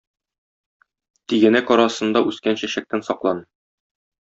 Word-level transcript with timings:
Тигәнәк 1.33 1.69
арасында 1.77 2.25
үскән 2.33 2.59
чәчәктән 2.63 3.07
саклан. 3.11 3.47